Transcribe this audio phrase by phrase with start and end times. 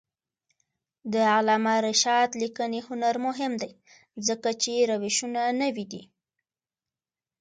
[1.13, 3.71] د علامه رشاد لیکنی هنر مهم دی
[4.27, 6.03] ځکه چې روشونه نوي دي.